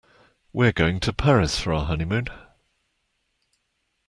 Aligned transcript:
We're 0.51 0.71
going 0.71 0.99
to 1.01 1.13
Paris 1.13 1.59
for 1.59 1.71
our 1.73 1.85
honeymoon. 1.85 2.25